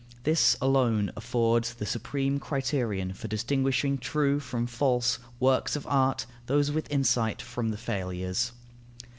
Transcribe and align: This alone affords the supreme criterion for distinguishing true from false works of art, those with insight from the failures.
This 0.23 0.57
alone 0.59 1.11
affords 1.15 1.75
the 1.75 1.85
supreme 1.85 2.39
criterion 2.39 3.13
for 3.13 3.27
distinguishing 3.27 3.99
true 3.99 4.39
from 4.39 4.65
false 4.65 5.19
works 5.39 5.75
of 5.75 5.85
art, 5.85 6.25
those 6.47 6.71
with 6.71 6.91
insight 6.91 7.39
from 7.39 7.69
the 7.69 7.77
failures. 7.77 8.51